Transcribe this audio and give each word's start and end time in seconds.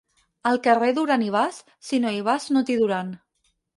Al 0.51 0.55
carrer 0.67 0.87
Duran 0.99 1.25
i 1.25 1.29
Bas, 1.35 1.59
si 1.91 1.99
no 2.07 2.15
hi 2.17 2.25
vas 2.31 2.49
no 2.57 2.65
t'hi 2.71 2.79
duran. 2.85 3.13